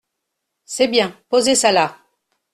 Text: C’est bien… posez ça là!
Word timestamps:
C’est 0.65 0.87
bien… 0.87 1.15
posez 1.29 1.53
ça 1.53 1.71
là! 1.71 1.95